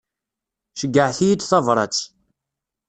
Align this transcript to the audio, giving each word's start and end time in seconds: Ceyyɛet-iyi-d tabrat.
Ceyyɛet-iyi-d 0.79 1.41
tabrat. 1.45 1.97